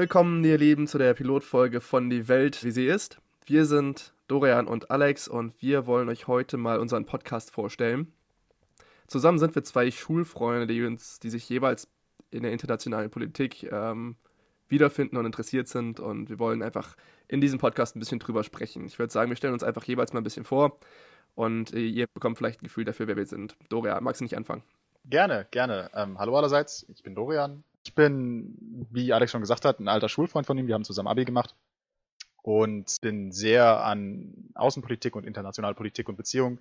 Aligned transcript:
Willkommen, 0.00 0.42
ihr 0.44 0.56
Lieben, 0.56 0.86
zu 0.86 0.96
der 0.96 1.12
Pilotfolge 1.12 1.82
von 1.82 2.08
Die 2.08 2.26
Welt, 2.26 2.64
wie 2.64 2.70
sie 2.70 2.86
ist. 2.86 3.18
Wir 3.44 3.66
sind 3.66 4.14
Dorian 4.28 4.66
und 4.66 4.90
Alex 4.90 5.28
und 5.28 5.60
wir 5.60 5.86
wollen 5.86 6.08
euch 6.08 6.26
heute 6.26 6.56
mal 6.56 6.78
unseren 6.78 7.04
Podcast 7.04 7.50
vorstellen. 7.50 8.10
Zusammen 9.08 9.38
sind 9.38 9.54
wir 9.54 9.62
zwei 9.62 9.90
Schulfreunde, 9.90 10.66
die, 10.66 10.82
uns, 10.84 11.20
die 11.20 11.28
sich 11.28 11.46
jeweils 11.50 11.86
in 12.30 12.44
der 12.44 12.52
internationalen 12.52 13.10
Politik 13.10 13.70
ähm, 13.70 14.16
wiederfinden 14.68 15.18
und 15.18 15.26
interessiert 15.26 15.68
sind 15.68 16.00
und 16.00 16.30
wir 16.30 16.38
wollen 16.38 16.62
einfach 16.62 16.96
in 17.28 17.42
diesem 17.42 17.58
Podcast 17.58 17.94
ein 17.94 18.00
bisschen 18.00 18.20
drüber 18.20 18.42
sprechen. 18.42 18.86
Ich 18.86 18.98
würde 18.98 19.12
sagen, 19.12 19.28
wir 19.28 19.36
stellen 19.36 19.52
uns 19.52 19.62
einfach 19.62 19.84
jeweils 19.84 20.14
mal 20.14 20.22
ein 20.22 20.24
bisschen 20.24 20.46
vor 20.46 20.80
und 21.34 21.74
äh, 21.74 21.86
ihr 21.86 22.06
bekommt 22.06 22.38
vielleicht 22.38 22.62
ein 22.62 22.64
Gefühl 22.64 22.86
dafür, 22.86 23.06
wer 23.06 23.18
wir 23.18 23.26
sind. 23.26 23.54
Dorian, 23.68 24.02
magst 24.02 24.22
du 24.22 24.24
nicht 24.24 24.38
anfangen? 24.38 24.62
Gerne, 25.04 25.46
gerne. 25.50 25.90
Ähm, 25.92 26.18
hallo 26.18 26.38
allerseits, 26.38 26.86
ich 26.88 27.02
bin 27.02 27.14
Dorian. 27.14 27.64
Ich 27.84 27.94
bin, 27.94 28.86
wie 28.90 29.12
Alex 29.12 29.32
schon 29.32 29.40
gesagt 29.40 29.64
hat, 29.64 29.80
ein 29.80 29.88
alter 29.88 30.08
Schulfreund 30.08 30.46
von 30.46 30.58
ihm. 30.58 30.66
Wir 30.66 30.74
haben 30.74 30.84
zusammen 30.84 31.08
Abi 31.08 31.24
gemacht 31.24 31.54
und 32.42 33.00
bin 33.00 33.32
sehr 33.32 33.84
an 33.84 34.50
Außenpolitik 34.54 35.16
und 35.16 35.24
internationale 35.24 35.74
Politik 35.74 36.08
und 36.08 36.16
Beziehungen 36.16 36.60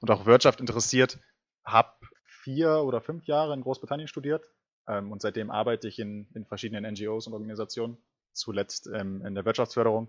und 0.00 0.10
auch 0.10 0.26
Wirtschaft 0.26 0.60
interessiert. 0.60 1.18
Hab 1.64 2.00
vier 2.24 2.82
oder 2.84 3.00
fünf 3.00 3.26
Jahre 3.26 3.54
in 3.54 3.62
Großbritannien 3.62 4.08
studiert 4.08 4.44
ähm, 4.86 5.12
und 5.12 5.20
seitdem 5.22 5.50
arbeite 5.50 5.88
ich 5.88 5.98
in, 5.98 6.28
in 6.34 6.46
verschiedenen 6.46 6.90
NGOs 6.92 7.26
und 7.26 7.32
Organisationen, 7.32 7.98
zuletzt 8.32 8.88
ähm, 8.92 9.24
in 9.24 9.34
der 9.34 9.44
Wirtschaftsförderung 9.44 10.08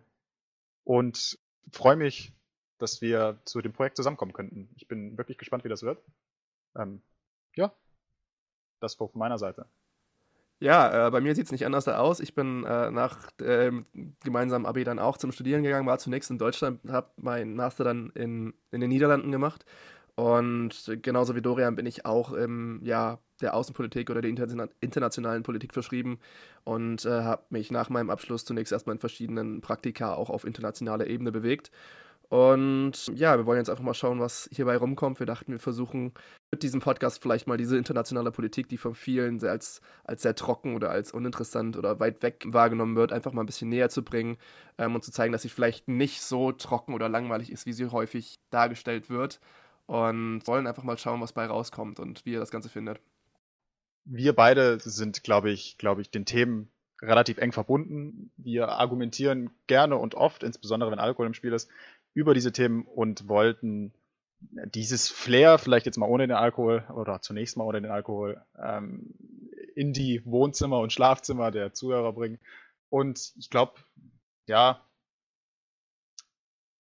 und 0.83 1.37
freue 1.71 1.95
mich, 1.95 2.33
dass 2.77 3.01
wir 3.01 3.39
zu 3.45 3.61
dem 3.61 3.73
Projekt 3.73 3.97
zusammenkommen 3.97 4.33
könnten. 4.33 4.69
Ich 4.75 4.87
bin 4.87 5.17
wirklich 5.17 5.37
gespannt, 5.37 5.63
wie 5.63 5.69
das 5.69 5.83
wird. 5.83 6.01
Ähm, 6.75 7.01
ja, 7.55 7.73
das 8.79 8.95
von 8.95 9.09
meiner 9.13 9.37
Seite. 9.37 9.67
Ja, 10.61 11.07
äh, 11.07 11.11
bei 11.11 11.21
mir 11.21 11.33
sieht 11.33 11.45
es 11.45 11.51
nicht 11.51 11.65
anders 11.65 11.87
aus. 11.87 12.19
Ich 12.19 12.35
bin 12.35 12.63
äh, 12.65 12.91
nach 12.91 13.31
dem 13.39 13.87
gemeinsamen 14.23 14.67
Abi 14.67 14.83
dann 14.83 14.99
auch 14.99 15.17
zum 15.17 15.31
Studieren 15.31 15.63
gegangen, 15.63 15.87
war 15.87 15.97
zunächst 15.97 16.29
in 16.29 16.37
Deutschland, 16.37 16.79
habe 16.87 17.09
meinen 17.17 17.55
Master 17.55 17.83
dann 17.83 18.11
in, 18.11 18.53
in 18.69 18.79
den 18.79 18.89
Niederlanden 18.89 19.31
gemacht. 19.31 19.65
Und 20.13 20.91
genauso 21.01 21.35
wie 21.35 21.41
Dorian 21.41 21.75
bin 21.75 21.87
ich 21.87 22.05
auch 22.05 22.31
im, 22.33 22.79
ja, 22.83 23.17
der 23.41 23.55
Außenpolitik 23.55 24.11
oder 24.11 24.21
der 24.21 24.29
internationalen 24.81 25.41
Politik 25.41 25.73
verschrieben 25.73 26.19
und 26.63 27.05
äh, 27.05 27.23
habe 27.23 27.43
mich 27.49 27.71
nach 27.71 27.89
meinem 27.89 28.11
Abschluss 28.11 28.45
zunächst 28.45 28.71
erstmal 28.71 28.95
in 28.95 28.99
verschiedenen 28.99 29.61
Praktika 29.61 30.13
auch 30.13 30.29
auf 30.29 30.45
internationaler 30.45 31.07
Ebene 31.07 31.31
bewegt 31.31 31.71
und 32.31 33.07
ja, 33.13 33.37
wir 33.37 33.45
wollen 33.45 33.57
jetzt 33.57 33.69
einfach 33.69 33.83
mal 33.83 33.93
schauen, 33.93 34.21
was 34.21 34.47
hierbei 34.53 34.77
rumkommt. 34.77 35.19
Wir 35.19 35.25
dachten, 35.25 35.51
wir 35.51 35.59
versuchen 35.59 36.13
mit 36.49 36.63
diesem 36.63 36.79
Podcast 36.79 37.21
vielleicht 37.21 37.45
mal 37.45 37.57
diese 37.57 37.77
internationale 37.77 38.31
Politik, 38.31 38.69
die 38.69 38.77
von 38.77 38.95
vielen 38.95 39.43
als, 39.43 39.81
als 40.05 40.21
sehr 40.21 40.33
trocken 40.33 40.73
oder 40.75 40.91
als 40.91 41.11
uninteressant 41.11 41.75
oder 41.75 41.99
weit 41.99 42.23
weg 42.23 42.45
wahrgenommen 42.47 42.95
wird, 42.95 43.11
einfach 43.11 43.33
mal 43.33 43.43
ein 43.43 43.47
bisschen 43.47 43.67
näher 43.67 43.89
zu 43.89 44.01
bringen 44.01 44.37
ähm, 44.77 44.95
und 44.95 45.03
zu 45.03 45.11
zeigen, 45.11 45.33
dass 45.33 45.41
sie 45.41 45.49
vielleicht 45.49 45.89
nicht 45.89 46.21
so 46.21 46.53
trocken 46.53 46.93
oder 46.93 47.09
langweilig 47.09 47.51
ist, 47.51 47.65
wie 47.65 47.73
sie 47.73 47.87
häufig 47.87 48.39
dargestellt 48.49 49.09
wird. 49.09 49.41
Und 49.87 50.47
wollen 50.47 50.67
einfach 50.67 50.83
mal 50.83 50.97
schauen, 50.97 51.19
was 51.19 51.33
bei 51.33 51.45
rauskommt 51.45 51.99
und 51.99 52.25
wie 52.25 52.31
ihr 52.31 52.39
das 52.39 52.51
Ganze 52.51 52.69
findet. 52.69 53.01
Wir 54.05 54.33
beide 54.33 54.79
sind, 54.79 55.23
glaube 55.23 55.51
ich, 55.51 55.77
glaube 55.77 55.99
ich, 55.99 56.11
den 56.11 56.23
Themen 56.23 56.71
relativ 57.01 57.39
eng 57.39 57.51
verbunden. 57.51 58.31
Wir 58.37 58.69
argumentieren 58.69 59.49
gerne 59.67 59.97
und 59.97 60.15
oft, 60.15 60.43
insbesondere 60.43 60.91
wenn 60.91 60.99
Alkohol 60.99 61.27
im 61.27 61.33
Spiel 61.33 61.51
ist, 61.51 61.69
über 62.13 62.33
diese 62.33 62.51
Themen 62.51 62.83
und 62.83 63.27
wollten 63.27 63.93
dieses 64.41 65.09
Flair, 65.09 65.57
vielleicht 65.57 65.85
jetzt 65.85 65.97
mal 65.97 66.09
ohne 66.09 66.27
den 66.27 66.35
Alkohol 66.35 66.83
oder 66.93 67.21
zunächst 67.21 67.57
mal 67.57 67.63
ohne 67.63 67.81
den 67.81 67.91
Alkohol, 67.91 68.43
ähm, 68.57 69.13
in 69.75 69.93
die 69.93 70.25
Wohnzimmer 70.25 70.79
und 70.79 70.91
Schlafzimmer 70.91 71.51
der 71.51 71.73
Zuhörer 71.73 72.13
bringen. 72.13 72.39
Und 72.89 73.33
ich 73.37 73.49
glaube, 73.49 73.75
ja, 74.47 74.81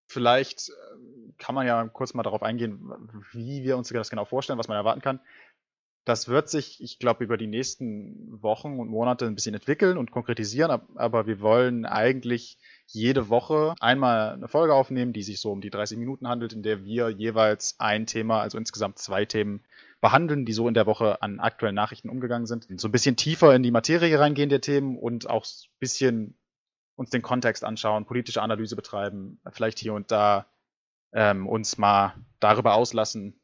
vielleicht 0.07 0.69
äh, 0.69 1.33
kann 1.37 1.55
man 1.55 1.65
ja 1.65 1.87
kurz 1.87 2.13
mal 2.13 2.23
darauf 2.23 2.43
eingehen, 2.43 2.91
wie 3.31 3.63
wir 3.63 3.77
uns 3.77 3.89
das 3.89 4.09
genau 4.09 4.25
vorstellen, 4.25 4.59
was 4.59 4.67
man 4.67 4.77
erwarten 4.77 5.01
kann. 5.01 5.19
Das 6.03 6.27
wird 6.27 6.49
sich, 6.49 6.81
ich 6.81 6.97
glaube, 6.97 7.23
über 7.23 7.37
die 7.37 7.47
nächsten 7.47 8.41
Wochen 8.41 8.79
und 8.79 8.89
Monate 8.89 9.27
ein 9.27 9.35
bisschen 9.35 9.53
entwickeln 9.53 9.99
und 9.99 10.09
konkretisieren, 10.09 10.81
aber 10.95 11.27
wir 11.27 11.41
wollen 11.41 11.85
eigentlich 11.85 12.57
jede 12.87 13.29
Woche 13.29 13.75
einmal 13.79 14.33
eine 14.33 14.47
Folge 14.47 14.73
aufnehmen, 14.73 15.13
die 15.13 15.21
sich 15.21 15.39
so 15.39 15.51
um 15.51 15.61
die 15.61 15.69
30 15.69 15.99
Minuten 15.99 16.27
handelt, 16.27 16.53
in 16.53 16.63
der 16.63 16.83
wir 16.83 17.09
jeweils 17.09 17.75
ein 17.79 18.07
Thema, 18.07 18.41
also 18.41 18.57
insgesamt 18.57 18.97
zwei 18.97 19.25
Themen 19.25 19.63
behandeln, 20.01 20.45
die 20.45 20.53
so 20.53 20.67
in 20.67 20.73
der 20.73 20.87
Woche 20.87 21.21
an 21.21 21.39
aktuellen 21.39 21.75
Nachrichten 21.75 22.09
umgegangen 22.09 22.47
sind. 22.47 22.67
So 22.81 22.87
ein 22.87 22.91
bisschen 22.91 23.15
tiefer 23.15 23.53
in 23.53 23.61
die 23.61 23.69
Materie 23.69 24.19
reingehen 24.19 24.49
der 24.49 24.61
Themen 24.61 24.97
und 24.97 25.29
auch 25.29 25.45
ein 25.45 25.69
bisschen 25.79 26.35
uns 26.95 27.11
den 27.11 27.21
Kontext 27.21 27.63
anschauen, 27.63 28.05
politische 28.05 28.41
Analyse 28.41 28.75
betreiben, 28.75 29.39
vielleicht 29.51 29.77
hier 29.77 29.93
und 29.93 30.09
da 30.09 30.47
ähm, 31.13 31.47
uns 31.47 31.77
mal 31.77 32.15
darüber 32.39 32.73
auslassen, 32.73 33.39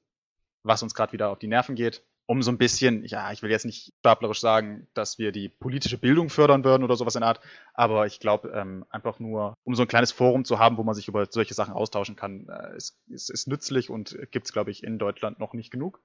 was 0.63 0.81
uns 0.81 0.95
gerade 0.95 1.13
wieder 1.13 1.29
auf 1.29 1.37
die 1.37 1.47
Nerven 1.47 1.75
geht 1.75 2.03
um 2.27 2.43
so 2.43 2.51
ein 2.51 2.57
bisschen, 2.57 3.05
ja, 3.05 3.31
ich 3.31 3.41
will 3.41 3.49
jetzt 3.49 3.65
nicht 3.65 3.93
staplerisch 3.99 4.41
sagen, 4.41 4.87
dass 4.93 5.17
wir 5.17 5.31
die 5.31 5.47
politische 5.49 5.97
Bildung 5.97 6.29
fördern 6.29 6.63
würden 6.63 6.83
oder 6.83 6.97
sowas 6.97 7.15
in 7.15 7.21
der 7.21 7.29
Art, 7.29 7.39
aber 7.73 8.05
ich 8.05 8.19
glaube, 8.19 8.51
ähm, 8.53 8.85
einfach 8.89 9.19
nur, 9.19 9.55
um 9.63 9.75
so 9.75 9.81
ein 9.81 9.87
kleines 9.87 10.11
Forum 10.11 10.43
zu 10.43 10.59
haben, 10.59 10.77
wo 10.77 10.83
man 10.83 10.93
sich 10.93 11.07
über 11.07 11.25
solche 11.29 11.53
Sachen 11.53 11.73
austauschen 11.73 12.17
kann, 12.17 12.47
äh, 12.49 12.75
ist, 12.75 12.99
ist, 13.07 13.29
ist 13.29 13.47
nützlich 13.47 13.89
und 13.89 14.17
gibt 14.31 14.45
es, 14.45 14.53
glaube 14.53 14.71
ich, 14.71 14.83
in 14.83 14.99
Deutschland 14.99 15.39
noch 15.39 15.53
nicht 15.53 15.71
genug. 15.71 16.01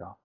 Ja. 0.00 0.18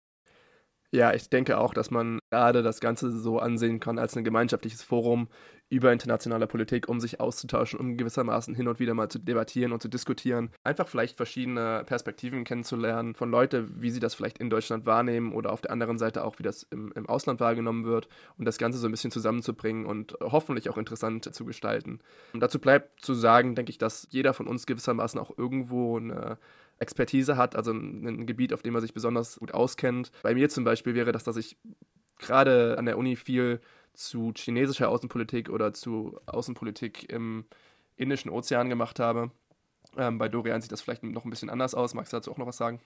Ja, 0.95 1.13
ich 1.13 1.29
denke 1.29 1.57
auch, 1.57 1.73
dass 1.73 1.91
man 1.91 2.19
gerade 2.31 2.63
das 2.63 2.79
Ganze 2.79 3.11
so 3.11 3.38
ansehen 3.38 3.81
kann 3.81 4.00
als 4.00 4.16
ein 4.16 4.23
gemeinschaftliches 4.23 4.81
Forum 4.81 5.28
über 5.67 5.91
internationale 5.91 6.47
Politik, 6.47 6.88
um 6.88 7.01
sich 7.01 7.19
auszutauschen, 7.19 7.81
um 7.81 7.97
gewissermaßen 7.97 8.56
hin 8.56 8.69
und 8.69 8.79
wieder 8.79 8.94
mal 8.94 9.09
zu 9.09 9.19
debattieren 9.19 9.73
und 9.73 9.81
zu 9.81 9.89
diskutieren. 9.89 10.51
Einfach 10.63 10.88
vielleicht 10.88 11.17
verschiedene 11.17 11.84
Perspektiven 11.85 12.45
kennenzulernen 12.45 13.13
von 13.13 13.29
Leuten, 13.29 13.81
wie 13.81 13.89
sie 13.89 14.00
das 14.00 14.16
vielleicht 14.16 14.38
in 14.38 14.50
Deutschland 14.50 14.85
wahrnehmen 14.85 15.34
oder 15.34 15.51
auf 15.51 15.59
der 15.59 15.72
anderen 15.72 15.97
Seite 15.97 16.23
auch, 16.23 16.39
wie 16.39 16.44
das 16.44 16.63
im, 16.63 16.94
im 16.95 17.09
Ausland 17.09 17.41
wahrgenommen 17.41 17.84
wird 17.84 18.07
und 18.38 18.45
das 18.45 18.57
Ganze 18.57 18.79
so 18.79 18.88
ein 18.88 18.91
bisschen 18.91 19.11
zusammenzubringen 19.11 19.85
und 19.85 20.16
hoffentlich 20.22 20.69
auch 20.69 20.78
interessant 20.78 21.25
zu 21.35 21.44
gestalten. 21.44 22.00
Und 22.31 22.39
dazu 22.39 22.59
bleibt 22.59 23.01
zu 23.01 23.13
sagen, 23.13 23.53
denke 23.53 23.72
ich, 23.72 23.78
dass 23.78 24.07
jeder 24.11 24.34
von 24.34 24.47
uns 24.47 24.66
gewissermaßen 24.66 25.19
auch 25.19 25.38
irgendwo 25.38 25.97
eine 25.97 26.38
Expertise 26.79 27.37
hat, 27.37 27.55
also 27.55 27.71
ein, 27.71 28.05
ein 28.05 28.25
Gebiet, 28.25 28.53
auf 28.53 28.61
dem 28.61 28.75
er 28.75 28.81
sich 28.81 28.93
besonders 28.93 29.37
gut 29.37 29.53
auskennt. 29.53 30.11
Bei 30.23 30.33
mir 30.33 30.49
zum 30.49 30.63
Beispiel 30.63 30.95
wäre 30.95 31.11
das, 31.11 31.23
dass 31.23 31.37
ich 31.37 31.57
gerade 32.17 32.77
an 32.77 32.85
der 32.85 32.97
Uni 32.97 33.15
viel 33.15 33.61
zu 33.93 34.33
chinesischer 34.35 34.89
Außenpolitik 34.89 35.49
oder 35.49 35.73
zu 35.73 36.19
Außenpolitik 36.25 37.09
im 37.09 37.45
Indischen 37.95 38.29
Ozean 38.29 38.69
gemacht 38.69 38.99
habe. 38.99 39.31
Ähm, 39.97 40.17
bei 40.17 40.27
Dorian 40.27 40.61
sieht 40.61 40.71
das 40.71 40.81
vielleicht 40.81 41.03
noch 41.03 41.23
ein 41.23 41.29
bisschen 41.29 41.49
anders 41.49 41.75
aus. 41.75 41.93
Magst 41.93 42.11
du 42.11 42.17
dazu 42.17 42.31
auch 42.31 42.37
noch 42.37 42.47
was 42.47 42.57
sagen? 42.57 42.81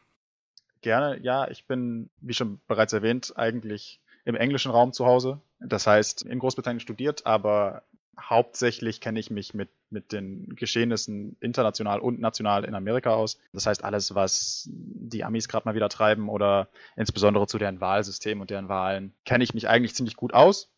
Gerne, 0.81 1.19
ja. 1.21 1.49
Ich 1.49 1.65
bin, 1.65 2.09
wie 2.21 2.33
schon 2.33 2.59
bereits 2.67 2.93
erwähnt, 2.93 3.33
eigentlich 3.35 3.99
im 4.25 4.35
englischen 4.35 4.71
Raum 4.71 4.93
zu 4.93 5.05
Hause. 5.05 5.41
Das 5.59 5.87
heißt, 5.87 6.23
in 6.23 6.39
Großbritannien 6.39 6.79
studiert, 6.79 7.25
aber 7.25 7.83
hauptsächlich 8.21 9.01
kenne 9.01 9.19
ich 9.19 9.31
mich 9.31 9.53
mit, 9.53 9.69
mit 9.89 10.11
den 10.11 10.55
Geschehnissen 10.55 11.37
international 11.39 11.99
und 11.99 12.19
national 12.19 12.65
in 12.65 12.75
Amerika 12.75 13.11
aus. 13.11 13.39
Das 13.53 13.65
heißt, 13.65 13.83
alles, 13.83 14.15
was 14.15 14.69
die 14.71 15.23
Amis 15.23 15.47
gerade 15.47 15.67
mal 15.67 15.75
wieder 15.75 15.89
treiben 15.89 16.29
oder 16.29 16.69
insbesondere 16.95 17.47
zu 17.47 17.57
deren 17.57 17.81
Wahlsystem 17.81 18.41
und 18.41 18.49
deren 18.49 18.69
Wahlen, 18.69 19.13
kenne 19.25 19.43
ich 19.43 19.53
mich 19.53 19.67
eigentlich 19.67 19.95
ziemlich 19.95 20.15
gut 20.15 20.33
aus. 20.33 20.69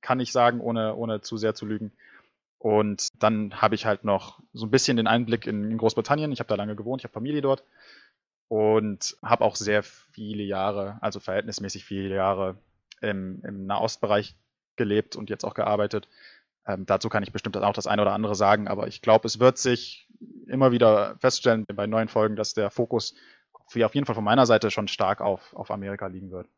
Kann 0.00 0.20
ich 0.20 0.32
sagen, 0.32 0.60
ohne, 0.60 0.96
ohne 0.96 1.20
zu 1.20 1.36
sehr 1.36 1.54
zu 1.54 1.66
lügen. 1.66 1.92
Und 2.58 3.08
dann 3.18 3.60
habe 3.60 3.74
ich 3.74 3.86
halt 3.86 4.04
noch 4.04 4.40
so 4.52 4.66
ein 4.66 4.70
bisschen 4.70 4.96
den 4.96 5.08
Einblick 5.08 5.46
in, 5.46 5.76
Großbritannien. 5.76 6.30
Ich 6.30 6.38
habe 6.38 6.48
da 6.48 6.54
lange 6.54 6.76
gewohnt, 6.76 7.00
ich 7.00 7.04
habe 7.04 7.12
Familie 7.12 7.42
dort 7.42 7.64
und 8.48 9.16
habe 9.22 9.44
auch 9.44 9.56
sehr 9.56 9.82
viele 9.82 10.44
Jahre, 10.44 10.98
also 11.00 11.18
verhältnismäßig 11.18 11.84
viele 11.84 12.14
Jahre 12.14 12.56
im, 13.00 13.42
im 13.44 13.66
Nahostbereich 13.66 14.36
gelebt 14.76 15.16
und 15.16 15.30
jetzt 15.30 15.44
auch 15.44 15.54
gearbeitet. 15.54 16.08
Ähm, 16.66 16.86
dazu 16.86 17.08
kann 17.08 17.22
ich 17.22 17.32
bestimmt 17.32 17.56
auch 17.56 17.72
das 17.72 17.86
eine 17.86 18.02
oder 18.02 18.12
andere 18.12 18.34
sagen, 18.34 18.68
aber 18.68 18.86
ich 18.86 19.02
glaube, 19.02 19.26
es 19.26 19.40
wird 19.40 19.58
sich 19.58 20.08
immer 20.46 20.70
wieder 20.70 21.16
feststellen 21.18 21.64
bei 21.66 21.86
neuen 21.86 22.08
Folgen, 22.08 22.36
dass 22.36 22.54
der 22.54 22.70
Fokus 22.70 23.14
wie 23.72 23.84
auf 23.84 23.94
jeden 23.94 24.06
Fall 24.06 24.14
von 24.14 24.24
meiner 24.24 24.46
Seite 24.46 24.70
schon 24.70 24.88
stark 24.88 25.20
auf, 25.20 25.54
auf 25.54 25.70
Amerika 25.70 26.06
liegen 26.06 26.30
wird. 26.30 26.48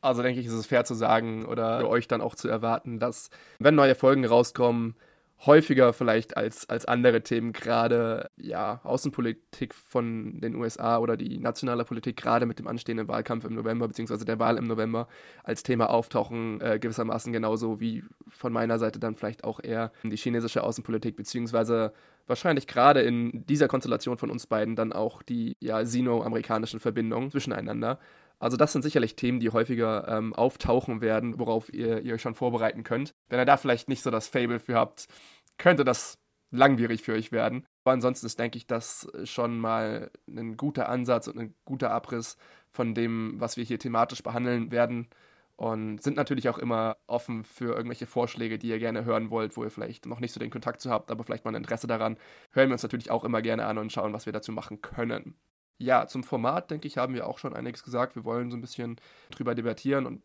Also 0.00 0.22
denke 0.22 0.40
ich, 0.40 0.46
ist 0.46 0.52
es 0.52 0.66
fair 0.66 0.84
zu 0.84 0.94
sagen 0.94 1.46
oder 1.46 1.80
für 1.80 1.88
euch 1.88 2.06
dann 2.06 2.20
auch 2.20 2.34
zu 2.34 2.48
erwarten, 2.48 2.98
dass 2.98 3.30
wenn 3.58 3.74
neue 3.74 3.94
Folgen 3.94 4.24
rauskommen, 4.24 4.96
häufiger 5.44 5.92
vielleicht 5.92 6.36
als, 6.36 6.68
als 6.68 6.86
andere 6.86 7.22
Themen, 7.22 7.52
gerade 7.52 8.30
ja, 8.36 8.80
Außenpolitik 8.84 9.74
von 9.74 10.40
den 10.40 10.54
USA 10.54 10.98
oder 10.98 11.16
die 11.16 11.38
nationale 11.38 11.84
Politik, 11.84 12.16
gerade 12.16 12.46
mit 12.46 12.58
dem 12.58 12.66
anstehenden 12.66 13.06
Wahlkampf 13.06 13.44
im 13.44 13.54
November, 13.54 13.86
beziehungsweise 13.86 14.24
der 14.24 14.38
Wahl 14.38 14.56
im 14.56 14.64
November, 14.64 15.08
als 15.44 15.62
Thema 15.62 15.90
auftauchen, 15.90 16.60
äh, 16.62 16.78
gewissermaßen 16.78 17.32
genauso 17.32 17.80
wie 17.80 18.02
von 18.28 18.52
meiner 18.52 18.78
Seite 18.78 18.98
dann 18.98 19.14
vielleicht 19.14 19.44
auch 19.44 19.60
eher 19.62 19.92
die 20.02 20.16
chinesische 20.16 20.62
Außenpolitik, 20.62 21.16
beziehungsweise 21.16 21.92
wahrscheinlich 22.26 22.66
gerade 22.66 23.02
in 23.02 23.44
dieser 23.46 23.68
Konstellation 23.68 24.16
von 24.16 24.30
uns 24.30 24.46
beiden 24.46 24.74
dann 24.74 24.92
auch 24.92 25.22
die 25.22 25.56
ja, 25.60 25.84
sino-amerikanischen 25.84 26.80
Verbindungen 26.80 27.30
zwischeneinander. 27.30 27.98
Also 28.38 28.56
das 28.56 28.72
sind 28.72 28.82
sicherlich 28.82 29.16
Themen, 29.16 29.40
die 29.40 29.50
häufiger 29.50 30.06
ähm, 30.08 30.34
auftauchen 30.34 31.00
werden, 31.00 31.38
worauf 31.38 31.72
ihr, 31.72 32.02
ihr 32.02 32.14
euch 32.14 32.22
schon 32.22 32.34
vorbereiten 32.34 32.82
könnt. 32.82 33.14
Wenn 33.28 33.38
ihr 33.38 33.46
da 33.46 33.56
vielleicht 33.56 33.88
nicht 33.88 34.02
so 34.02 34.10
das 34.10 34.28
Fable 34.28 34.60
für 34.60 34.74
habt, 34.74 35.08
könnte 35.56 35.84
das 35.84 36.18
langwierig 36.50 37.02
für 37.02 37.14
euch 37.14 37.32
werden. 37.32 37.66
Aber 37.84 37.92
ansonsten 37.92 38.26
ist, 38.26 38.38
denke 38.38 38.58
ich, 38.58 38.66
das 38.66 39.08
schon 39.24 39.58
mal 39.58 40.10
ein 40.28 40.56
guter 40.56 40.88
Ansatz 40.88 41.28
und 41.28 41.38
ein 41.38 41.54
guter 41.64 41.90
Abriss 41.90 42.36
von 42.70 42.94
dem, 42.94 43.34
was 43.38 43.56
wir 43.56 43.64
hier 43.64 43.78
thematisch 43.78 44.22
behandeln 44.22 44.70
werden. 44.70 45.08
Und 45.56 46.02
sind 46.02 46.18
natürlich 46.18 46.50
auch 46.50 46.58
immer 46.58 46.98
offen 47.06 47.42
für 47.42 47.74
irgendwelche 47.74 48.04
Vorschläge, 48.04 48.58
die 48.58 48.68
ihr 48.68 48.78
gerne 48.78 49.06
hören 49.06 49.30
wollt, 49.30 49.56
wo 49.56 49.64
ihr 49.64 49.70
vielleicht 49.70 50.04
noch 50.04 50.20
nicht 50.20 50.32
so 50.32 50.40
den 50.40 50.50
Kontakt 50.50 50.82
zu 50.82 50.90
habt, 50.90 51.10
aber 51.10 51.24
vielleicht 51.24 51.46
mal 51.46 51.52
ein 51.52 51.62
Interesse 51.62 51.86
daran. 51.86 52.18
Hören 52.52 52.68
wir 52.68 52.74
uns 52.74 52.82
natürlich 52.82 53.10
auch 53.10 53.24
immer 53.24 53.40
gerne 53.40 53.64
an 53.64 53.78
und 53.78 53.90
schauen, 53.90 54.12
was 54.12 54.26
wir 54.26 54.34
dazu 54.34 54.52
machen 54.52 54.82
können. 54.82 55.34
Ja, 55.78 56.06
zum 56.06 56.24
Format, 56.24 56.70
denke 56.70 56.88
ich, 56.88 56.96
haben 56.96 57.14
wir 57.14 57.26
auch 57.26 57.38
schon 57.38 57.54
einiges 57.54 57.82
gesagt. 57.82 58.16
Wir 58.16 58.24
wollen 58.24 58.50
so 58.50 58.56
ein 58.56 58.62
bisschen 58.62 58.96
drüber 59.30 59.54
debattieren 59.54 60.06
und 60.06 60.22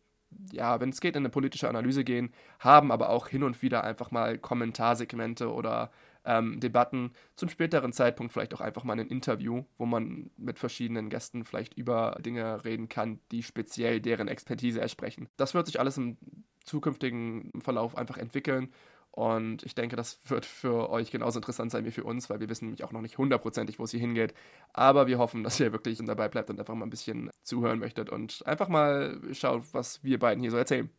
ja, 0.52 0.80
wenn 0.80 0.90
es 0.90 1.02
geht, 1.02 1.16
in 1.16 1.22
eine 1.22 1.30
politische 1.30 1.68
Analyse 1.68 2.04
gehen, 2.04 2.34
haben 2.60 2.92
aber 2.92 3.10
auch 3.10 3.28
hin 3.28 3.44
und 3.44 3.62
wieder 3.62 3.84
einfach 3.84 4.12
mal 4.12 4.38
Kommentarsegmente 4.38 5.52
oder 5.52 5.92
ähm, 6.24 6.60
Debatten. 6.60 7.12
Zum 7.36 7.50
späteren 7.50 7.94
Zeitpunkt 7.94 8.32
vielleicht 8.32 8.54
auch 8.54 8.62
einfach 8.62 8.84
mal 8.84 9.00
ein 9.00 9.08
Interview, 9.08 9.64
wo 9.78 9.86
man 9.86 10.30
mit 10.38 10.60
verschiedenen 10.60 11.10
Gästen 11.10 11.44
vielleicht 11.44 11.74
über 11.74 12.18
Dinge 12.22 12.64
reden 12.64 12.90
kann, 12.90 13.20
die 13.32 13.44
speziell 13.44 14.00
deren 14.00 14.28
Expertise 14.28 14.80
ersprechen. 14.80 15.28
Das 15.38 15.54
wird 15.54 15.68
sich 15.68 15.80
alles 15.80 15.98
im 15.98 16.18
zukünftigen 16.64 17.52
Verlauf 17.60 17.98
einfach 17.98 18.18
entwickeln 18.18 18.70
und 19.12 19.64
ich 19.64 19.76
denke, 19.76 19.98
das 19.98 20.20
wird 20.30 20.46
für 20.46 20.90
euch 20.90 21.12
genauso 21.12 21.40
interessant 21.40 21.72
sein 21.72 21.84
wie 21.86 21.92
für 21.92 22.06
uns, 22.06 22.30
weil 22.30 22.40
wir 22.40 22.48
wissen 22.48 22.66
nämlich 22.66 22.84
auch 22.84 22.94
noch 22.94 23.02
nicht 23.02 23.18
hundertprozentig, 23.18 23.78
wo 23.78 23.84
es 23.84 23.92
hier 23.92 24.00
hingeht. 24.00 24.34
Aber 24.72 25.06
wir 25.08 25.18
hoffen, 25.20 25.44
dass 25.44 25.60
ihr 25.60 25.74
wirklich 25.74 26.00
dabei 26.02 26.30
bleibt 26.30 26.50
und 26.50 26.60
einfach 26.60 26.76
mal 26.76 26.86
ein 26.86 26.90
bisschen 26.90 27.30
zuhören 27.44 27.80
möchtet 27.80 28.10
und 28.10 28.42
einfach 28.46 28.70
mal 28.70 29.20
schaut, 29.34 29.64
was 29.74 30.02
wir 30.04 30.18
beiden 30.18 30.42
hier 30.42 30.52
so 30.52 30.58
erzählen. 30.58 30.90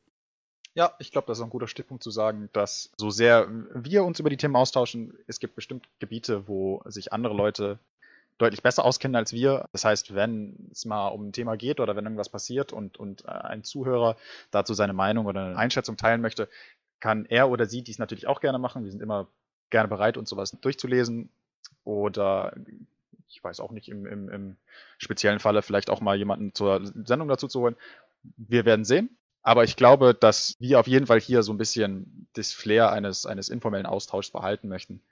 Ja, 0.74 0.94
ich 0.98 1.10
glaube, 1.10 1.26
das 1.26 1.38
ist 1.38 1.44
ein 1.44 1.50
guter 1.50 1.68
Stichpunkt 1.68 2.02
zu 2.02 2.10
sagen, 2.10 2.48
dass 2.52 2.90
so 2.96 3.10
sehr 3.10 3.46
wir 3.74 4.04
uns 4.04 4.20
über 4.20 4.30
die 4.30 4.38
Themen 4.38 4.56
austauschen, 4.56 5.14
es 5.26 5.38
gibt 5.38 5.54
bestimmt 5.54 5.86
Gebiete, 5.98 6.48
wo 6.48 6.82
sich 6.86 7.12
andere 7.12 7.34
Leute 7.34 7.78
deutlich 8.38 8.62
besser 8.62 8.84
auskennen 8.84 9.16
als 9.16 9.32
wir. 9.32 9.68
Das 9.72 9.84
heißt, 9.84 10.14
wenn 10.14 10.68
es 10.72 10.84
mal 10.84 11.08
um 11.08 11.28
ein 11.28 11.32
Thema 11.32 11.56
geht 11.56 11.78
oder 11.78 11.94
wenn 11.94 12.04
irgendwas 12.04 12.30
passiert 12.30 12.72
und, 12.72 12.98
und 12.98 13.26
ein 13.26 13.64
Zuhörer 13.64 14.16
dazu 14.50 14.74
seine 14.74 14.94
Meinung 14.94 15.26
oder 15.26 15.44
eine 15.44 15.56
Einschätzung 15.56 15.96
teilen 15.96 16.20
möchte, 16.20 16.48
kann 17.02 17.26
er 17.26 17.50
oder 17.50 17.66
sie 17.66 17.82
dies 17.82 17.98
natürlich 17.98 18.28
auch 18.28 18.40
gerne 18.40 18.60
machen. 18.60 18.84
Wir 18.84 18.92
sind 18.92 19.02
immer 19.02 19.26
gerne 19.70 19.88
bereit, 19.88 20.16
uns 20.16 20.30
sowas 20.30 20.52
durchzulesen. 20.52 21.30
Oder 21.82 22.54
ich 23.28 23.42
weiß 23.42 23.58
auch 23.58 23.72
nicht, 23.72 23.88
im, 23.88 24.06
im, 24.06 24.28
im 24.28 24.56
speziellen 24.98 25.40
Falle 25.40 25.62
vielleicht 25.62 25.90
auch 25.90 26.00
mal 26.00 26.16
jemanden 26.16 26.54
zur 26.54 26.80
Sendung 27.04 27.26
dazu 27.26 27.48
zu 27.48 27.58
holen. 27.58 27.74
Wir 28.36 28.64
werden 28.64 28.84
sehen. 28.84 29.18
Aber 29.42 29.64
ich 29.64 29.74
glaube, 29.74 30.14
dass 30.14 30.54
wir 30.60 30.78
auf 30.78 30.86
jeden 30.86 31.08
Fall 31.08 31.18
hier 31.18 31.42
so 31.42 31.52
ein 31.52 31.58
bisschen 31.58 32.28
das 32.34 32.52
Flair 32.52 32.92
eines, 32.92 33.26
eines 33.26 33.48
informellen 33.48 33.86
Austauschs 33.86 34.30
behalten 34.30 34.68
möchten, 34.68 35.02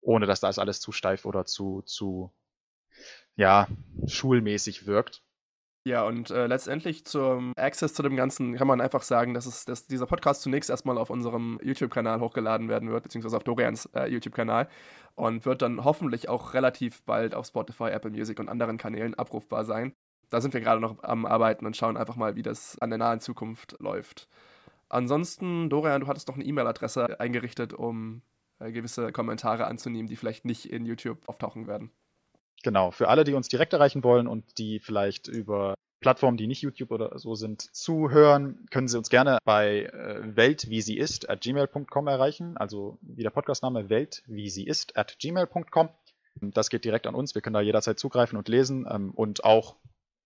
ohne 0.00 0.26
dass 0.26 0.38
das 0.38 0.60
alles 0.60 0.80
zu 0.80 0.92
steif 0.92 1.24
oder 1.24 1.46
zu, 1.46 1.82
zu, 1.82 2.30
ja, 3.34 3.66
schulmäßig 4.06 4.86
wirkt. 4.86 5.20
Ja, 5.86 6.04
und 6.04 6.30
äh, 6.30 6.46
letztendlich 6.46 7.06
zum 7.06 7.54
Access 7.56 7.94
zu 7.94 8.02
dem 8.02 8.14
Ganzen 8.14 8.54
kann 8.56 8.66
man 8.66 8.82
einfach 8.82 9.02
sagen, 9.02 9.32
dass, 9.32 9.46
es, 9.46 9.64
dass 9.64 9.86
dieser 9.86 10.04
Podcast 10.04 10.42
zunächst 10.42 10.68
erstmal 10.68 10.98
auf 10.98 11.08
unserem 11.08 11.58
YouTube-Kanal 11.62 12.20
hochgeladen 12.20 12.68
werden 12.68 12.90
wird, 12.90 13.02
beziehungsweise 13.02 13.36
auf 13.38 13.44
Dorians 13.44 13.86
äh, 13.94 14.06
YouTube-Kanal 14.10 14.68
und 15.14 15.46
wird 15.46 15.62
dann 15.62 15.82
hoffentlich 15.82 16.28
auch 16.28 16.52
relativ 16.52 17.02
bald 17.04 17.34
auf 17.34 17.46
Spotify, 17.46 17.84
Apple 17.84 18.10
Music 18.10 18.38
und 18.38 18.50
anderen 18.50 18.76
Kanälen 18.76 19.14
abrufbar 19.14 19.64
sein. 19.64 19.94
Da 20.28 20.42
sind 20.42 20.52
wir 20.52 20.60
gerade 20.60 20.82
noch 20.82 21.02
am 21.02 21.24
Arbeiten 21.24 21.64
und 21.64 21.76
schauen 21.76 21.96
einfach 21.96 22.16
mal, 22.16 22.36
wie 22.36 22.42
das 22.42 22.78
an 22.80 22.90
der 22.90 22.98
nahen 22.98 23.20
Zukunft 23.20 23.76
läuft. 23.80 24.28
Ansonsten, 24.90 25.70
Dorian, 25.70 26.02
du 26.02 26.08
hattest 26.08 26.28
doch 26.28 26.34
eine 26.34 26.44
E-Mail-Adresse 26.44 27.18
eingerichtet, 27.20 27.72
um 27.72 28.20
äh, 28.58 28.70
gewisse 28.70 29.12
Kommentare 29.12 29.66
anzunehmen, 29.66 30.08
die 30.08 30.16
vielleicht 30.16 30.44
nicht 30.44 30.70
in 30.70 30.84
YouTube 30.84 31.26
auftauchen 31.26 31.66
werden. 31.66 31.90
Genau, 32.62 32.90
für 32.90 33.08
alle, 33.08 33.24
die 33.24 33.34
uns 33.34 33.48
direkt 33.48 33.72
erreichen 33.72 34.04
wollen 34.04 34.26
und 34.26 34.58
die 34.58 34.80
vielleicht 34.80 35.28
über 35.28 35.74
Plattformen, 36.00 36.38
die 36.38 36.46
nicht 36.46 36.62
YouTube 36.62 36.90
oder 36.92 37.18
so 37.18 37.34
sind, 37.34 37.74
zuhören, 37.74 38.66
können 38.70 38.88
Sie 38.88 38.96
uns 38.96 39.10
gerne 39.10 39.38
bei 39.44 39.84
äh, 39.84 40.36
Welt 40.36 40.70
wie 40.70 40.80
sie 40.80 40.96
ist 40.96 41.28
at 41.28 41.42
gmail.com 41.42 42.06
erreichen. 42.06 42.56
Also 42.56 42.98
wie 43.02 43.22
der 43.22 43.30
Podcastname 43.30 43.90
Welt 43.90 44.22
wie 44.26 44.48
sie 44.48 44.66
ist 44.66 44.96
at 44.96 45.18
gmail.com. 45.18 45.90
Das 46.40 46.70
geht 46.70 46.84
direkt 46.84 47.06
an 47.06 47.14
uns. 47.14 47.34
Wir 47.34 47.42
können 47.42 47.54
da 47.54 47.60
jederzeit 47.60 47.98
zugreifen 47.98 48.38
und 48.38 48.48
lesen 48.48 48.86
ähm, 48.90 49.10
und 49.10 49.44
auch 49.44 49.76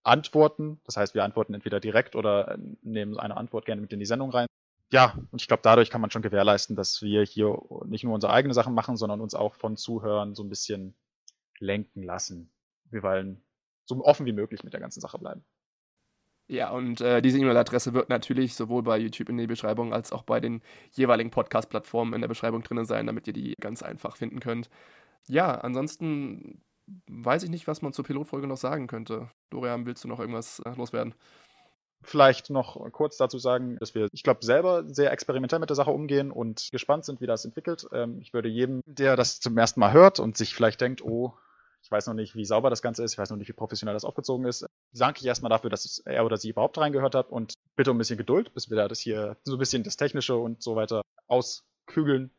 antworten. 0.05 0.81
Das 0.85 0.97
heißt, 0.97 1.15
wir 1.15 1.25
antworten 1.25 1.55
entweder 1.55 1.81
direkt 1.81 2.15
oder 2.15 2.53
äh, 2.53 2.59
nehmen 2.83 3.19
eine 3.19 3.37
Antwort 3.37 3.67
gerne 3.67 3.81
mit 3.81 3.93
in 3.93 3.99
die 3.99 4.07
Sendung 4.07 4.31
rein. 4.31 4.47
Ja, 4.93 5.19
und 5.33 5.41
ich 5.41 5.49
glaube, 5.49 5.63
dadurch 5.65 5.91
kann 5.91 6.01
man 6.01 6.13
schon 6.13 6.23
gewährleisten, 6.23 6.77
dass 6.77 7.03
wir 7.03 7.25
hier 7.25 7.59
nicht 7.87 8.05
nur 8.05 8.15
unsere 8.15 8.33
eigenen 8.33 8.55
Sachen 8.55 8.75
machen, 8.75 8.97
sondern 8.97 9.21
uns 9.21 9.35
auch 9.35 9.57
von 9.57 9.77
Zuhörern 9.77 10.37
so 10.37 10.45
ein 10.45 10.49
bisschen 10.49 10.95
lenken 11.59 12.03
lassen. 12.03 12.51
Wir 12.91 13.03
wollen 13.03 13.43
so 13.85 14.03
offen 14.05 14.27
wie 14.27 14.33
möglich 14.33 14.65
mit 14.65 14.73
der 14.73 14.81
ganzen 14.81 15.01
Sache 15.01 15.19
bleiben. 15.19 15.45
Ja, 16.47 16.71
und 16.71 17.01
äh, 17.01 17.23
diese 17.23 17.39
E-Mail-Adresse 17.39 17.95
wird 17.95 18.11
natürlich 18.11 18.55
sowohl 18.55 18.83
bei 18.83 18.99
YouTube 18.99 19.31
in 19.31 19.39
der 19.39 19.47
Beschreibung 19.47 19.95
als 19.95 20.13
auch 20.13 20.23
bei 20.23 20.41
den 20.41 20.61
jeweiligen 20.93 21.31
Podcast-Plattformen 21.31 22.13
in 22.13 22.21
der 22.21 22.29
Beschreibung 22.29 22.63
drin 22.63 22.85
sein, 22.85 23.07
damit 23.07 23.27
ihr 23.27 23.33
die 23.33 23.55
ganz 23.61 23.83
einfach 23.83 24.17
finden 24.17 24.41
könnt. 24.41 24.69
Ja, 25.27 25.53
ansonsten 25.53 26.63
weiß 27.07 27.45
ich 27.45 27.51
nicht, 27.51 27.67
was 27.67 27.81
man 27.81 27.95
zur 27.95 28.05
Pilotfolge 28.05 28.47
noch 28.47 28.59
sagen 28.59 28.89
könnte. 28.89 29.31
Dorian, 29.49 29.87
willst 29.87 30.05
du 30.05 30.09
noch 30.09 30.21
irgendwas 30.21 30.59
äh, 30.61 30.75
loswerden? 30.75 31.15
Vielleicht 32.05 32.51
noch 32.51 32.91
kurz 32.93 33.17
dazu 33.17 33.39
sagen, 33.39 33.77
dass 33.79 33.95
wir, 33.95 34.09
ich 34.13 34.23
glaube, 34.23 34.45
selber 34.45 34.85
sehr 34.87 35.13
experimentell 35.13 35.59
mit 35.59 35.71
der 35.71 35.77
Sache 35.77 35.91
umgehen 35.91 36.31
und 36.31 36.69
gespannt 36.71 37.05
sind, 37.05 37.21
wie 37.21 37.27
das 37.27 37.45
entwickelt. 37.45 37.87
Ähm, 37.93 38.19
ich 38.21 38.33
würde 38.33 38.49
jedem, 38.49 38.83
der 38.87 39.17
das 39.17 39.41
zum 39.41 39.57
ersten 39.57 39.81
Mal 39.81 39.93
hört 39.93 40.21
und 40.21 40.37
sich 40.37 40.55
vielleicht 40.55 40.81
denkt, 40.81 41.03
oh, 41.03 41.35
ich 41.83 41.91
weiß 41.91 42.07
noch 42.07 42.15
nicht, 42.15 42.35
wie 42.35 42.47
sauber 42.47 42.71
das 42.71 42.81
Ganze 42.81 43.05
ist, 43.05 43.13
ich 43.13 43.19
weiß 43.19 43.31
noch 43.31 43.37
nicht, 43.37 43.49
wie 43.49 43.53
professionell 43.53 43.95
das 43.95 44.05
aufgezogen 44.05 44.47
ist. 44.47 44.67
Danke 44.93 45.21
ich 45.21 45.27
erstmal 45.27 45.51
dafür, 45.51 45.69
dass 45.71 46.03
er 46.07 46.25
oder 46.25 46.39
sie 46.39 46.51
überhaupt 46.51 46.79
reingehört 46.79 47.15
hat 47.15 47.31
und 47.31 47.55
bitte 47.77 47.91
um 47.91 47.97
ein 47.97 47.99
bisschen 47.99 48.17
Geduld, 48.17 48.55
bis 48.55 48.71
wir 48.71 48.89
das 48.89 49.01
hier 49.01 49.37
so 49.45 49.57
ein 49.57 49.59
bisschen 49.59 49.83
das 49.83 49.97
Technische 49.97 50.37
und 50.37 50.63
so 50.63 50.77
weiter 50.77 51.03
auskügeln 51.27 52.31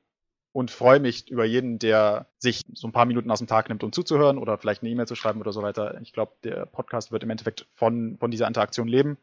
und 0.56 0.72
freue 0.72 1.00
mich 1.00 1.30
über 1.30 1.46
jeden, 1.46 1.80
der 1.80 2.28
sich 2.40 2.62
so 2.74 2.88
ein 2.88 2.94
paar 2.94 3.06
Minuten 3.06 3.30
aus 3.30 3.40
dem 3.40 3.48
Tag 3.48 3.70
nimmt, 3.70 3.84
um 3.84 3.92
zuzuhören 3.92 4.38
oder 4.38 4.58
vielleicht 4.58 4.82
eine 4.82 4.90
E-Mail 4.90 5.06
zu 5.06 5.16
schreiben 5.16 5.42
oder 5.42 5.52
so 5.52 5.62
weiter. 5.62 6.00
Ich 6.02 6.14
glaube, 6.14 6.32
der 6.44 6.66
Podcast 6.66 7.12
wird 7.12 7.24
im 7.24 7.30
Endeffekt 7.30 7.68
von, 7.76 8.18
von 8.20 8.32
dieser 8.32 8.48
Interaktion 8.48 8.88
leben. 8.88 9.18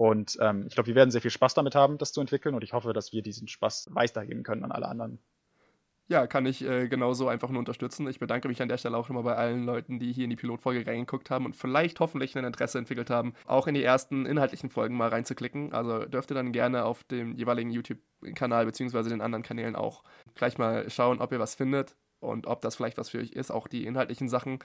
Und 0.00 0.38
ähm, 0.40 0.64
ich 0.66 0.72
glaube, 0.72 0.86
wir 0.86 0.94
werden 0.94 1.10
sehr 1.10 1.20
viel 1.20 1.30
Spaß 1.30 1.52
damit 1.52 1.74
haben, 1.74 1.98
das 1.98 2.14
zu 2.14 2.22
entwickeln. 2.22 2.54
Und 2.54 2.64
ich 2.64 2.72
hoffe, 2.72 2.94
dass 2.94 3.12
wir 3.12 3.20
diesen 3.20 3.48
Spaß 3.48 3.90
weitergeben 3.92 4.44
können 4.44 4.64
an 4.64 4.72
alle 4.72 4.88
anderen 4.88 5.18
ja, 6.08 6.26
kann 6.26 6.44
ich 6.44 6.66
äh, 6.66 6.88
genauso 6.88 7.28
einfach 7.28 7.50
nur 7.50 7.60
unterstützen. 7.60 8.08
Ich 8.08 8.18
bedanke 8.18 8.48
mich 8.48 8.60
an 8.60 8.68
der 8.68 8.78
Stelle 8.78 8.96
auch 8.96 9.06
schon 9.06 9.14
mal 9.14 9.22
bei 9.22 9.36
allen 9.36 9.64
Leuten, 9.64 10.00
die 10.00 10.12
hier 10.12 10.24
in 10.24 10.30
die 10.30 10.36
Pilotfolge 10.36 10.84
reingeguckt 10.84 11.30
haben 11.30 11.44
und 11.44 11.54
vielleicht 11.54 12.00
hoffentlich 12.00 12.36
ein 12.36 12.44
Interesse 12.44 12.78
entwickelt 12.78 13.10
haben, 13.10 13.34
auch 13.46 13.68
in 13.68 13.74
die 13.74 13.84
ersten 13.84 14.26
inhaltlichen 14.26 14.70
Folgen 14.70 14.96
mal 14.96 15.08
reinzuklicken. 15.08 15.72
Also 15.72 16.06
dürft 16.06 16.32
ihr 16.32 16.34
dann 16.34 16.50
gerne 16.50 16.84
auf 16.84 17.04
dem 17.04 17.36
jeweiligen 17.36 17.70
YouTube-Kanal 17.70 18.66
beziehungsweise 18.66 19.08
den 19.08 19.20
anderen 19.20 19.44
Kanälen 19.44 19.76
auch 19.76 20.02
gleich 20.34 20.58
mal 20.58 20.90
schauen, 20.90 21.20
ob 21.20 21.30
ihr 21.30 21.38
was 21.38 21.54
findet 21.54 21.94
und 22.18 22.48
ob 22.48 22.60
das 22.62 22.74
vielleicht 22.74 22.98
was 22.98 23.10
für 23.10 23.18
euch 23.18 23.30
ist, 23.30 23.52
auch 23.52 23.68
die 23.68 23.86
inhaltlichen 23.86 24.28
Sachen. 24.28 24.58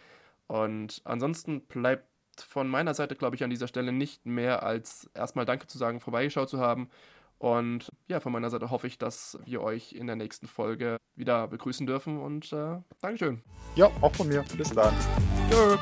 Und 0.47 1.01
ansonsten 1.03 1.61
bleibt 2.35 2.41
von 2.41 2.67
meiner 2.67 2.93
Seite, 2.93 3.15
glaube 3.15 3.35
ich, 3.35 3.43
an 3.43 3.49
dieser 3.49 3.67
Stelle 3.67 3.91
nicht 3.91 4.25
mehr 4.25 4.63
als 4.63 5.09
erstmal 5.13 5.45
Danke 5.45 5.67
zu 5.67 5.77
sagen, 5.77 5.99
vorbeigeschaut 5.99 6.49
zu 6.49 6.59
haben. 6.59 6.89
Und 7.37 7.91
ja, 8.07 8.19
von 8.19 8.31
meiner 8.31 8.49
Seite 8.49 8.71
hoffe 8.71 8.87
ich, 8.87 8.97
dass 8.97 9.37
wir 9.45 9.61
euch 9.61 9.93
in 9.93 10.07
der 10.07 10.15
nächsten 10.15 10.47
Folge 10.47 10.97
wieder 11.15 11.47
begrüßen 11.47 11.85
dürfen 11.85 12.19
und 12.19 12.51
äh, 12.53 12.77
Dankeschön. 13.01 13.41
Ja, 13.75 13.91
auch 14.01 14.15
von 14.15 14.27
mir. 14.27 14.43
Bis 14.57 14.69
dann. 14.71 14.93
Tschö. 15.49 15.77